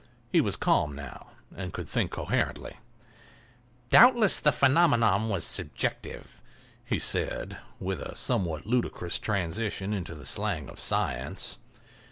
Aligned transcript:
He 0.31 0.41
was 0.41 0.55
calm 0.55 0.95
now, 0.95 1.27
and 1.55 1.73
could 1.73 1.87
think 1.87 2.09
coherently. 2.09 2.79
"Doubtless 3.91 4.39
the 4.39 4.51
phenomenon 4.51 5.29
was 5.29 5.43
subjective," 5.45 6.41
he 6.83 6.97
said, 6.97 7.57
with 7.79 8.01
a 8.01 8.15
somewhat 8.15 8.65
ludicrous 8.65 9.19
transition 9.19 10.03
to 10.03 10.15
the 10.15 10.25
slang 10.25 10.69
of 10.69 10.79
science. 10.79 11.59